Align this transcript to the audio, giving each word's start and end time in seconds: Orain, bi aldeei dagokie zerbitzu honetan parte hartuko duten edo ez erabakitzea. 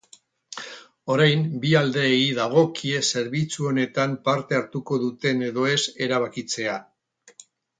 Orain, 1.15 1.43
bi 1.65 1.73
aldeei 1.81 2.23
dagokie 2.39 3.03
zerbitzu 3.11 3.69
honetan 3.73 4.17
parte 4.31 4.59
hartuko 4.61 4.99
duten 5.05 5.45
edo 5.51 5.69
ez 5.75 5.79
erabakitzea. 6.07 6.81